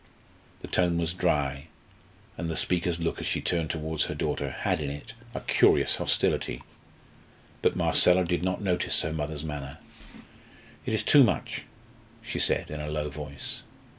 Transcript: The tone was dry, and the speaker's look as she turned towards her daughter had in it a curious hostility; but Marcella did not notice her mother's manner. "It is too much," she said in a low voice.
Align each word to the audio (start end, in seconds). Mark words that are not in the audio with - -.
The 0.63 0.67
tone 0.67 0.97
was 0.97 1.13
dry, 1.13 1.67
and 2.35 2.49
the 2.49 2.55
speaker's 2.55 2.97
look 2.99 3.21
as 3.21 3.27
she 3.27 3.39
turned 3.39 3.69
towards 3.69 4.05
her 4.05 4.15
daughter 4.15 4.49
had 4.49 4.81
in 4.81 4.89
it 4.89 5.13
a 5.35 5.41
curious 5.41 5.97
hostility; 5.97 6.63
but 7.61 7.75
Marcella 7.75 8.25
did 8.25 8.43
not 8.43 8.63
notice 8.63 8.99
her 9.03 9.13
mother's 9.13 9.43
manner. 9.43 9.77
"It 10.87 10.95
is 10.95 11.03
too 11.03 11.23
much," 11.23 11.65
she 12.23 12.39
said 12.39 12.71
in 12.71 12.79
a 12.81 12.89
low 12.89 13.11
voice. 13.11 13.61